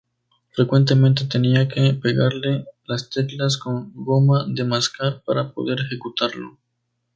Frecuentemente 0.55 1.25
tenía 1.25 1.67
que 1.67 1.93
pegarle 1.93 2.65
las 2.87 3.11
teclas 3.11 3.55
con 3.57 3.91
goma 3.93 4.47
de 4.47 4.63
mascar 4.63 5.21
para 5.23 5.51
poder 5.53 5.79
ejecutarlo. 5.81 6.57